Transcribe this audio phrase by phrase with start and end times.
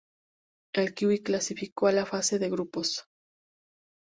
[0.73, 3.05] El Kiwi clasificó a la fase de grupos.